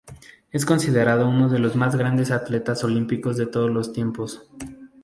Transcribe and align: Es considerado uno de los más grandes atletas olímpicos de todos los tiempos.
Es 0.49 0.65
considerado 0.65 1.29
uno 1.29 1.47
de 1.47 1.59
los 1.59 1.75
más 1.75 1.95
grandes 1.95 2.31
atletas 2.31 2.83
olímpicos 2.83 3.37
de 3.37 3.45
todos 3.45 3.69
los 3.69 3.93
tiempos. 3.93 4.49